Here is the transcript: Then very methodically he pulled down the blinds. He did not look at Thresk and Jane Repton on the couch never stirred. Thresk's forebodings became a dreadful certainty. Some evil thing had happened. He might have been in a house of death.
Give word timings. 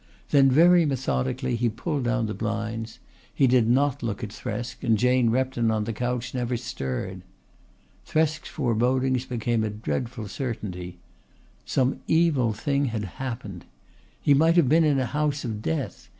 Then 0.31 0.49
very 0.49 0.83
methodically 0.83 1.55
he 1.55 1.69
pulled 1.69 2.05
down 2.05 2.25
the 2.25 2.33
blinds. 2.33 2.97
He 3.31 3.45
did 3.45 3.69
not 3.69 4.01
look 4.01 4.23
at 4.23 4.31
Thresk 4.33 4.83
and 4.83 4.97
Jane 4.97 5.29
Repton 5.29 5.69
on 5.69 5.83
the 5.83 5.93
couch 5.93 6.33
never 6.33 6.57
stirred. 6.57 7.21
Thresk's 8.07 8.49
forebodings 8.49 9.25
became 9.27 9.63
a 9.63 9.69
dreadful 9.69 10.27
certainty. 10.27 10.97
Some 11.67 11.99
evil 12.07 12.51
thing 12.51 12.85
had 12.85 13.03
happened. 13.21 13.65
He 14.19 14.33
might 14.33 14.55
have 14.57 14.67
been 14.67 14.83
in 14.85 14.97
a 14.97 15.05
house 15.05 15.45
of 15.45 15.61
death. 15.61 16.09